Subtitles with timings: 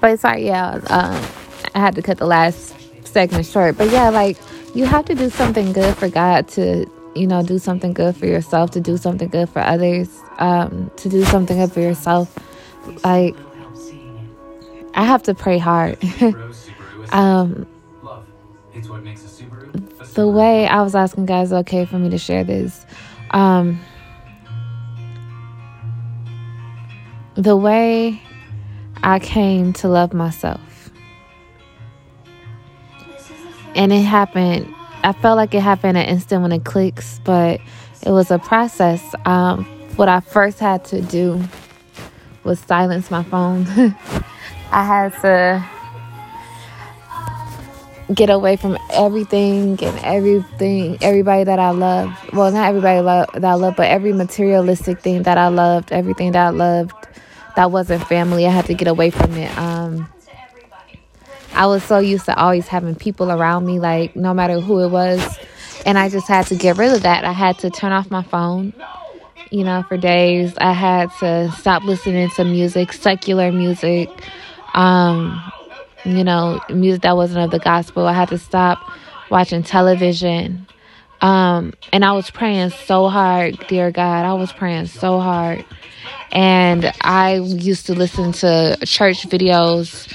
[0.00, 1.22] but sorry, yeah, um,
[1.74, 2.74] I had to cut the last
[3.06, 3.76] segment short.
[3.76, 4.38] But yeah, like
[4.74, 8.26] you have to do something good for God to, you know, do something good for
[8.26, 10.08] yourself, to do something good for others,
[10.38, 12.36] um, to do something good for yourself.
[13.04, 13.36] Like
[14.94, 15.98] I have to pray hard.
[17.10, 17.66] um,
[20.14, 22.84] the way I was asking guys, okay for me to share this.
[23.30, 23.80] Um,
[27.34, 28.20] the way
[29.02, 30.90] I came to love myself.
[33.74, 34.72] And it happened,
[35.04, 37.60] I felt like it happened an instant when it clicks, but
[38.02, 39.02] it was a process.
[39.24, 39.64] Um,
[39.96, 41.42] what I first had to do
[42.44, 43.66] was silence my phone.
[44.72, 45.64] I had to
[48.14, 52.12] get away from everything and everything, everybody that I love.
[52.32, 56.46] Well, not everybody that I love, but every materialistic thing that I loved, everything that
[56.46, 56.92] I loved
[57.56, 58.46] that wasn't family.
[58.46, 59.56] I had to get away from it.
[59.58, 60.08] Um,
[61.52, 64.88] I was so used to always having people around me, like no matter who it
[64.88, 65.38] was.
[65.84, 67.24] And I just had to get rid of that.
[67.24, 68.72] I had to turn off my phone,
[69.50, 70.52] you know, for days.
[70.58, 74.08] I had to stop listening to music, secular music,
[74.74, 75.42] um,
[76.04, 78.06] you know, music that wasn't of the gospel.
[78.06, 78.78] I had to stop
[79.30, 80.66] watching television.
[81.20, 84.24] Um, and I was praying so hard, dear God.
[84.24, 85.64] I was praying so hard.
[86.32, 90.12] And I used to listen to church videos,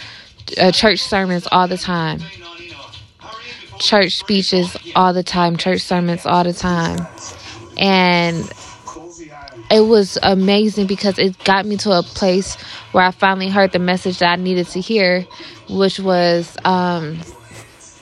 [0.57, 2.21] uh, church sermons all the time,
[3.79, 7.05] church speeches all the time, church sermons all the time.
[7.77, 8.49] And
[9.69, 12.55] it was amazing because it got me to a place
[12.93, 15.25] where I finally heard the message that I needed to hear,
[15.69, 17.19] which was, um,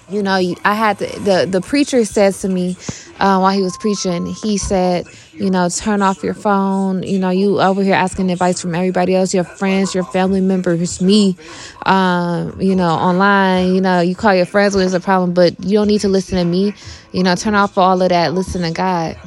[0.10, 2.76] you know, I had to, the the preacher says to me
[3.20, 7.04] uh, while he was preaching, he said, you know, turn off your phone.
[7.04, 11.02] You know, you over here asking advice from everybody else, your friends, your family members,
[11.02, 11.38] me,
[11.86, 13.74] um, you know, online.
[13.74, 16.10] You know, you call your friends when there's a problem, but you don't need to
[16.10, 16.74] listen to me.
[17.12, 18.34] You know, turn off all of that.
[18.34, 19.18] Listen to God.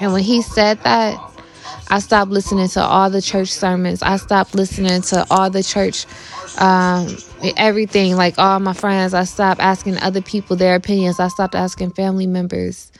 [0.00, 1.18] And when he said that,
[1.90, 4.02] I stopped listening to all the church sermons.
[4.02, 6.06] I stopped listening to all the church,
[6.58, 7.16] um,
[7.56, 9.14] everything, like all my friends.
[9.14, 11.20] I stopped asking other people their opinions.
[11.20, 12.90] I stopped asking family members.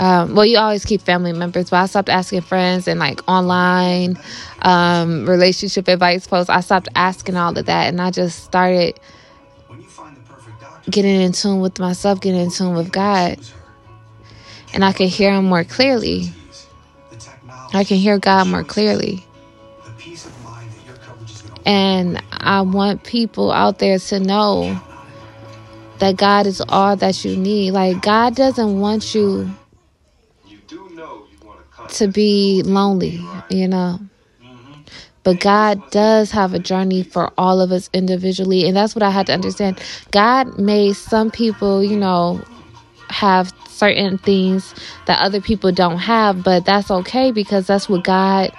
[0.00, 4.16] Um, well, you always keep family members, but I stopped asking friends and like online
[4.62, 6.48] um, relationship advice posts.
[6.50, 8.98] I stopped asking all of that, and I just started
[10.88, 13.38] getting in tune with myself, getting in tune with God,
[14.72, 16.32] and I could hear Him more clearly.
[17.74, 19.24] I can hear God more clearly.
[21.66, 24.80] And I want people out there to know
[25.98, 27.72] that God is all that you need.
[27.72, 29.50] Like, God doesn't want you
[31.88, 33.98] to be lonely, you know.
[35.24, 38.66] But God does have a journey for all of us individually.
[38.66, 39.82] And that's what I had to understand.
[40.10, 42.42] God made some people, you know,
[43.10, 44.74] have certain things
[45.06, 48.52] that other people don't have, but that's okay because that's what God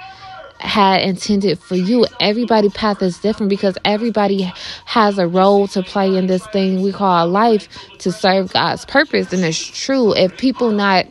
[0.60, 2.06] had intended for you.
[2.20, 4.52] Everybody path is different because everybody
[4.86, 7.68] has a role to play in this thing we call life
[8.00, 9.32] to serve God's purpose.
[9.32, 10.14] And it's true.
[10.14, 11.06] If people not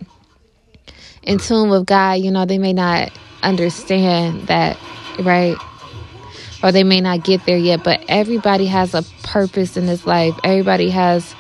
[1.23, 3.11] in tune with God, you know, they may not
[3.43, 4.79] understand that,
[5.21, 5.57] right?
[6.63, 10.35] Or they may not get there yet, but everybody has a purpose in this life.
[10.45, 11.35] Everybody has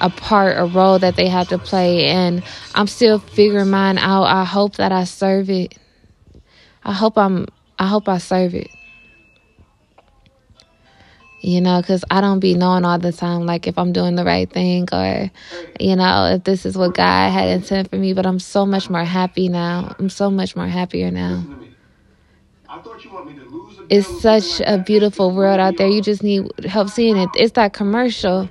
[0.00, 2.06] a part, a role that they have to play.
[2.06, 2.42] And
[2.74, 4.24] I'm still figuring mine out.
[4.24, 5.76] I hope that I serve it.
[6.84, 7.46] I hope I'm,
[7.78, 8.70] I hope I serve it.
[11.40, 14.24] You know, because I don't be knowing all the time, like if I'm doing the
[14.24, 15.30] right thing or,
[15.78, 18.14] you know, if this is what God had intended for me.
[18.14, 19.94] But I'm so much more happy now.
[19.98, 21.44] I'm so much more happier now.
[23.90, 25.88] It's such a beautiful world out there.
[25.88, 27.28] You just need help seeing it.
[27.34, 28.48] It's that commercial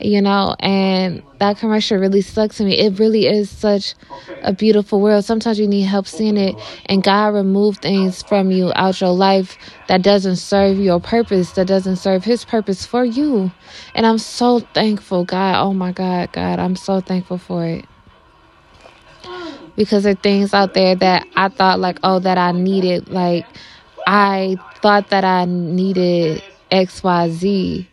[0.00, 2.78] you know, and that commercial really stuck to me.
[2.78, 3.94] It really is such
[4.42, 5.24] a beautiful world.
[5.24, 9.56] Sometimes you need help seeing it, and God remove things from you out your life
[9.88, 13.50] that doesn't serve your purpose, that doesn't serve His purpose for you.
[13.94, 15.62] And I'm so thankful, God.
[15.62, 17.84] Oh my God, God, I'm so thankful for it.
[19.76, 23.08] Because there are things out there that I thought, like, oh, that I needed.
[23.08, 23.44] Like,
[24.06, 27.86] I thought that I needed XYZ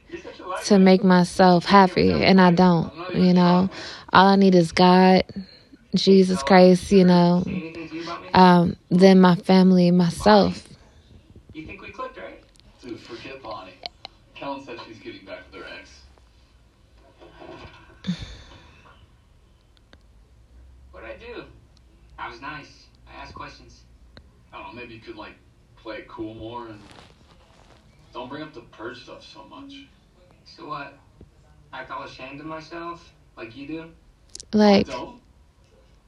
[0.66, 3.70] to make myself happy, and I don't, you know.
[4.12, 5.24] All I need is God,
[5.96, 7.44] Jesus Christ, you know,
[8.34, 10.68] um, then my family, myself.
[11.54, 12.44] You think we clicked, right?
[12.82, 13.72] Dude, forget Bonnie.
[14.36, 15.90] Kellen said she's getting back with her ex.
[20.92, 21.44] What'd I do?
[22.18, 22.86] I was nice.
[23.08, 23.82] I asked questions.
[24.54, 25.36] I don't know, maybe you could, like,
[25.76, 26.80] play it cool more and
[28.14, 29.86] Don't bring up the purge stuff so much.
[30.46, 30.94] So what?
[31.72, 33.86] Act all ashamed of myself, like you do?
[34.54, 35.20] Like, Don't?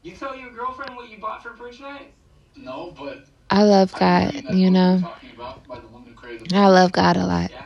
[0.03, 2.11] You tell your girlfriend what you bought for purge night?
[2.55, 4.91] No, but I love God, mean that you know.
[4.97, 7.51] you're Talking about by the woman who created the I love God a lot.
[7.51, 7.61] Yeah.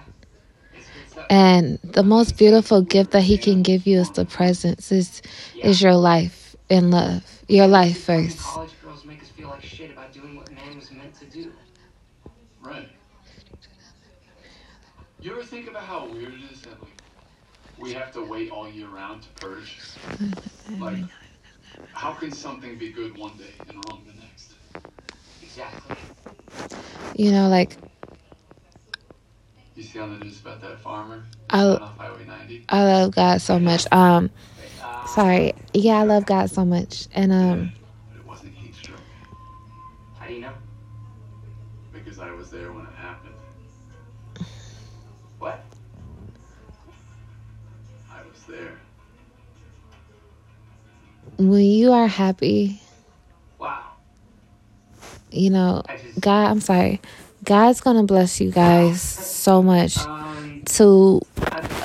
[0.77, 1.25] It's good stuff.
[1.29, 5.21] And the most beautiful gift that he can give you is the presence, is
[5.61, 7.23] is your life in love.
[7.47, 8.53] Your life first.
[8.55, 11.51] College girls make us feel like shit about doing what man was meant to do.
[12.61, 12.89] Right.
[15.21, 17.01] You ever think about how weird it is that like
[17.77, 19.77] we have to wait all year round to purge?
[20.79, 21.03] Like,
[21.93, 24.53] how can something be good one day and wrong the next?
[25.41, 25.95] Exactly.
[27.15, 27.75] You know, like
[29.75, 32.65] You see on the news about that farmer I off Highway 90?
[32.69, 33.87] I love God so much.
[33.91, 34.29] Um
[35.05, 35.53] sorry.
[35.73, 37.07] Yeah, I love God so much.
[37.13, 37.73] And um
[38.09, 38.99] But it wasn't heat stroke
[40.17, 40.53] How do you know?
[41.91, 42.85] because I was there when
[51.39, 52.81] when you are happy,
[53.57, 53.79] Wow.
[55.31, 55.83] you know.
[56.19, 56.99] God, I'm sorry.
[57.43, 60.48] God's going to bless you guys so much Um.
[60.77, 61.21] To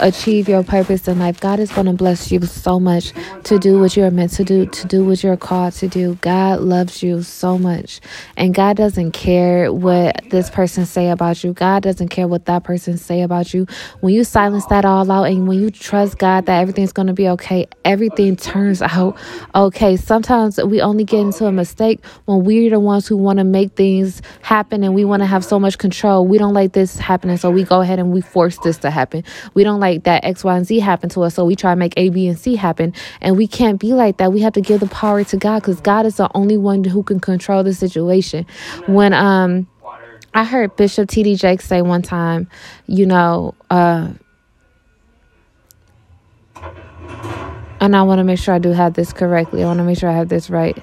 [0.00, 1.40] achieve your purpose in life.
[1.40, 3.12] God is going to bless you so much
[3.44, 6.16] to do what you're meant to do, to do what you're called to do.
[6.16, 8.00] God loves you so much.
[8.36, 11.52] And God doesn't care what this person say about you.
[11.52, 13.66] God doesn't care what that person say about you.
[14.00, 17.14] When you silence that all out and when you trust God that everything's going to
[17.14, 19.16] be okay, everything turns out
[19.54, 19.96] okay.
[19.96, 23.72] Sometimes we only get into a mistake when we're the ones who want to make
[23.72, 26.26] things happen and we want to have so much control.
[26.26, 29.24] We don't like this happening, so we go ahead and we force this to happen.
[29.54, 31.76] We don't like that X, Y, and Z happen to us, so we try to
[31.76, 32.92] make A, B, and C happen.
[33.20, 34.32] And we can't be like that.
[34.32, 37.02] We have to give the power to God because God is the only one who
[37.02, 38.46] can control the situation.
[38.86, 39.68] When um.
[40.36, 41.36] I heard Bishop T.D.
[41.36, 42.48] Jakes say one time,
[42.88, 44.08] you know, uh,
[47.80, 49.62] and I want to make sure I do have this correctly.
[49.62, 50.82] I want to make sure I have this right.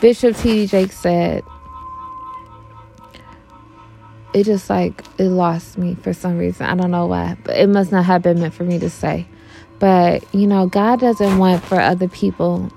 [0.00, 0.66] Bishop T.D.
[0.66, 1.42] Jakes said,
[4.34, 6.66] it just like it lost me for some reason.
[6.66, 9.26] I don't know why, but it must not have been meant for me to say.
[9.78, 12.70] But you know, God doesn't want for other people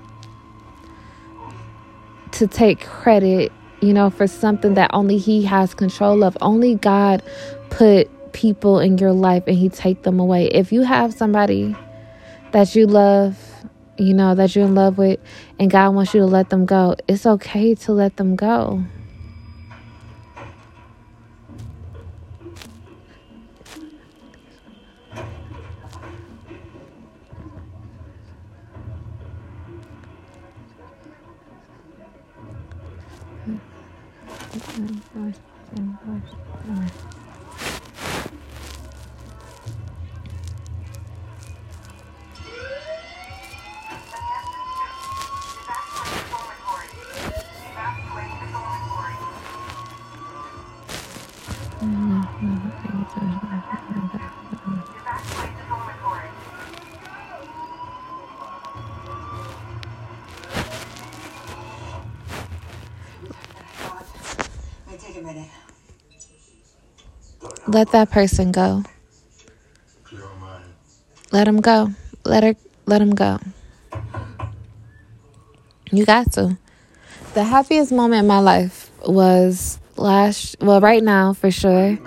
[2.32, 6.38] to take credit, you know, for something that only He has control of.
[6.40, 7.22] Only God
[7.70, 10.46] put people in your life and He take them away.
[10.46, 11.74] If you have somebody
[12.52, 13.36] that you love,
[13.98, 15.20] you know, that you're in love with,
[15.58, 18.84] and God wants you to let them go, it's okay to let them go.
[36.66, 37.17] Might
[65.18, 65.50] a minute.
[67.66, 68.84] Let that person go.
[71.32, 71.90] Let him go.
[72.24, 72.54] Let her
[72.86, 73.38] let him go.
[75.90, 76.56] You got to.
[77.34, 81.98] The happiest moment in my life was last well right now for sure.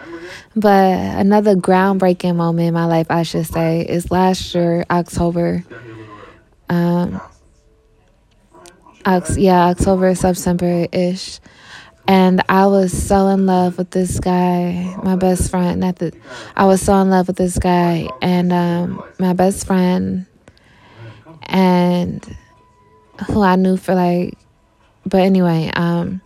[0.56, 5.64] But another groundbreaking moment in my life I should say is last year October.
[6.70, 7.22] Um
[9.04, 11.40] Ox- yeah, October, September ish.
[12.12, 15.80] And I was so in love with this guy, my best friend.
[15.80, 16.14] Not that
[16.58, 20.26] I was so in love with this guy, and um, my best friend,
[21.44, 22.36] and
[23.28, 24.38] who I knew for like.
[25.06, 26.20] But anyway, um,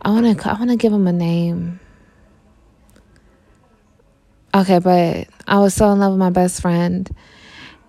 [0.00, 1.78] I want to I want to give him a name.
[4.54, 7.06] Okay, but I was so in love with my best friend,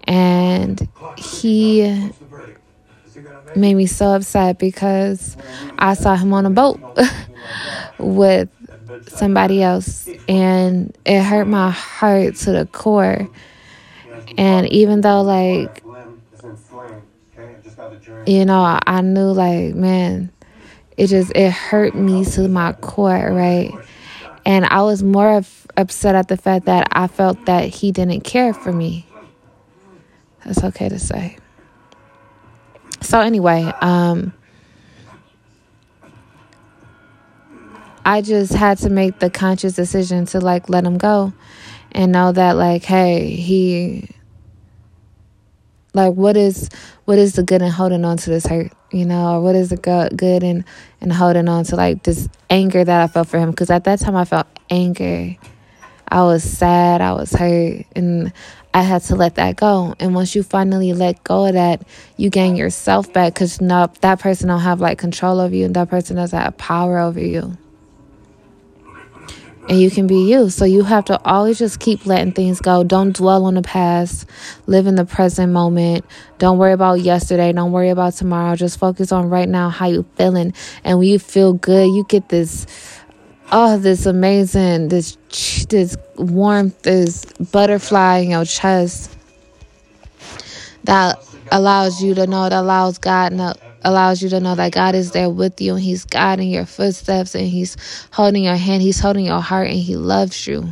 [0.03, 2.11] and he
[3.55, 5.35] made me so upset because
[5.77, 6.81] I saw him on a boat
[7.97, 8.49] with
[9.07, 13.29] somebody else and it hurt my heart to the core.
[14.37, 15.83] And even though like
[18.25, 20.31] you know, I knew like, man,
[20.97, 23.79] it just it hurt me to my core, right?
[24.45, 25.41] And I was more
[25.77, 29.07] upset at the fact that I felt that he didn't care for me.
[30.45, 31.37] That's okay to say.
[33.01, 34.33] So anyway, um
[38.03, 41.33] I just had to make the conscious decision to like let him go
[41.91, 44.09] and know that like hey, he
[45.93, 46.69] like what is
[47.05, 49.69] what is the good in holding on to this hurt you know or what is
[49.69, 50.63] the good in
[51.01, 53.51] in holding on to like this anger that i felt for him?
[53.51, 55.35] Because at that time i felt anger.
[56.07, 58.33] I was sad i was hurt and
[58.73, 61.81] i had to let that go and once you finally let go of that
[62.17, 65.75] you gain yourself back because no that person don't have like control over you and
[65.75, 67.57] that person doesn't have power over you
[69.69, 70.49] and you can be you.
[70.49, 72.83] So you have to always just keep letting things go.
[72.83, 74.27] Don't dwell on the past.
[74.65, 76.03] Live in the present moment.
[76.39, 77.53] Don't worry about yesterday.
[77.53, 78.55] Don't worry about tomorrow.
[78.55, 80.53] Just focus on right now how you feeling.
[80.83, 82.65] And when you feel good, you get this
[83.51, 85.17] oh, this amazing, this
[85.69, 89.15] this warmth, this butterfly in your chest
[90.83, 93.53] that allows you to know, that allows God know
[93.83, 97.35] allows you to know that God is there with you and He's guiding your footsteps
[97.35, 97.77] and He's
[98.11, 100.69] holding your hand, He's holding your heart, and He loves you.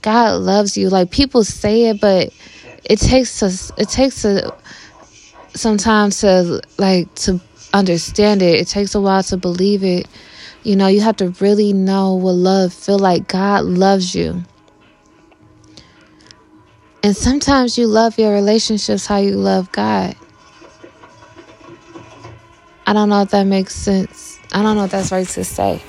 [0.00, 0.88] God loves you.
[0.88, 2.32] Like people say it, but
[2.84, 4.54] it takes us it takes a
[5.54, 7.40] sometimes to like to
[7.72, 8.60] understand it.
[8.60, 10.08] It takes a while to believe it.
[10.62, 13.26] You know, you have to really know what love feel like.
[13.26, 14.44] God loves you.
[17.02, 20.14] And sometimes you love your relationships how you love God.
[22.86, 24.38] I don't know if that makes sense.
[24.52, 25.82] I don't know if that's right to say.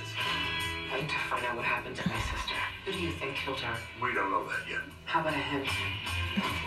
[0.00, 0.24] Usual?
[0.92, 2.54] I need to find out what happened to my sister.
[2.86, 3.76] Who do you think killed her?
[4.02, 4.80] We don't know that yet.
[5.04, 5.68] How about a hint?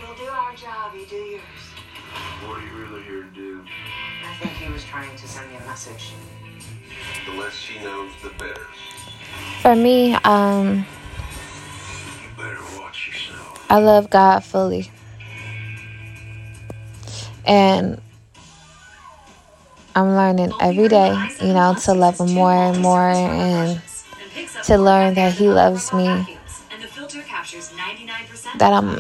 [0.01, 1.41] We'll do our job, you do yours.
[2.45, 3.65] What are you really here to do?
[4.25, 6.13] I think he was trying to send me a message.
[7.25, 8.67] The less she knows, the better.
[9.61, 10.85] For me, um,
[12.21, 13.65] You better watch yourself.
[13.69, 14.91] I love God fully.
[17.45, 17.99] And
[19.95, 23.79] I'm learning every day, you know, to love Him more and more and
[24.63, 26.27] to learn that He loves me.
[28.57, 28.99] That I'm,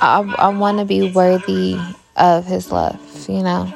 [0.00, 1.78] I, I want to be worthy
[2.16, 3.72] of His love, you know.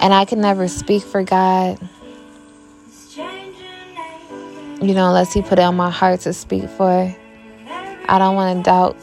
[0.00, 1.78] And I can never speak for God,
[4.80, 7.14] you know, unless He put it on my heart to speak for.
[8.08, 8.96] I don't want to doubt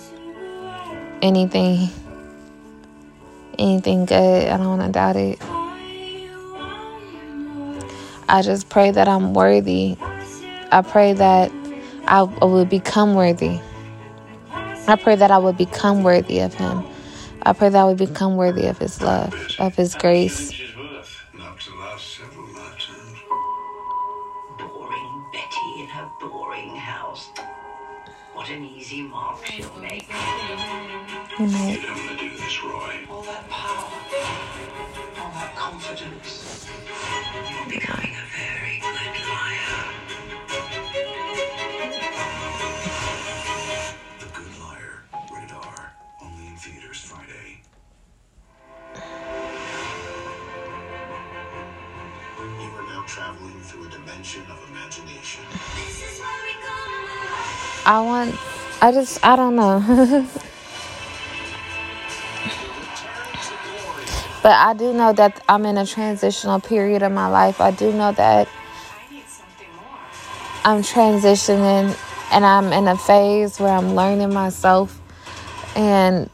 [1.22, 1.90] anything
[3.60, 4.48] anything good.
[4.48, 5.40] I don't want to doubt it.
[8.30, 9.98] I just pray that I'm worthy.
[10.72, 11.52] I pray that
[12.08, 13.60] I would become worthy.
[14.88, 16.86] I pray that I would become worthy of Him.
[17.44, 20.54] I pray that I would become worthy of His love, of His grace.
[35.88, 36.68] Confidence.
[37.50, 38.96] You're becoming a very good
[39.30, 39.84] liar.
[44.20, 45.04] The Good Liar.
[45.34, 45.94] Rated R.
[46.24, 47.62] Only in theaters Friday.
[52.44, 55.44] You are now traveling through a dimension of imagination.
[57.86, 58.36] I want,
[58.82, 60.28] I just, I don't know.
[64.48, 67.60] but I do know that I'm in a transitional period of my life.
[67.60, 70.00] I do know that I need something more.
[70.64, 71.94] I'm transitioning
[72.32, 75.02] and I'm in a phase where I'm learning myself
[75.76, 76.30] and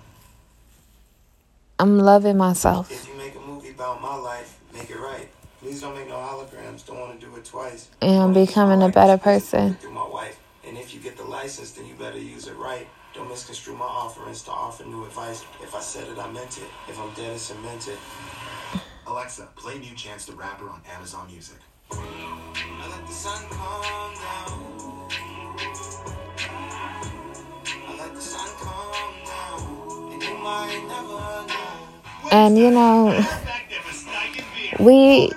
[1.80, 2.92] I'm loving myself.
[2.92, 5.28] If you make a movie about my life, make it right.
[5.60, 6.86] Please don't make no holograms.
[6.86, 7.88] Don't want to do it twice.
[8.00, 9.74] And I'm becoming a better person.
[9.74, 10.40] Through my wife.
[10.64, 12.88] And if you get the license, then you better use it right.
[13.34, 15.44] Don't misconstrue my offerings to offer new advice.
[15.60, 16.70] If I said it, I meant it.
[16.88, 17.98] If I'm dead, it's cemented.
[19.08, 21.56] Alexa, play New Chance the Rapper on Amazon Music.
[21.92, 25.10] I let the sun come down.
[27.88, 30.14] I let the sun come down.
[30.14, 32.30] And you might never know.
[32.32, 33.20] And you know,
[34.80, 35.32] we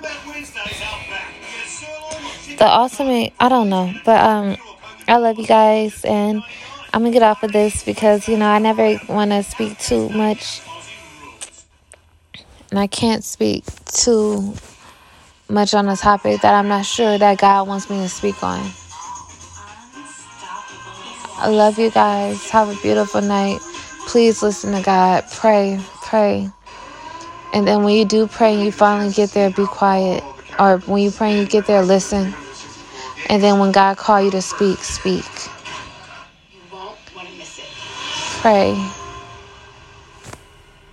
[2.57, 4.55] the ultimate I don't know, but um
[5.07, 6.43] I love you guys, and
[6.93, 10.09] I'm gonna get off of this because you know I never want to speak too
[10.09, 10.61] much,
[12.71, 14.55] and I can't speak too
[15.49, 18.71] much on a topic that I'm not sure that God wants me to speak on.
[21.37, 22.49] I love you guys.
[22.49, 23.59] Have a beautiful night.
[24.07, 25.23] Please listen to God.
[25.31, 26.49] Pray, pray.
[27.53, 30.23] And then when you do pray and you finally get there, be quiet.
[30.59, 32.33] Or when you pray and you get there, listen.
[33.29, 35.25] And then when God call you to speak, speak.
[38.47, 38.96] Pray.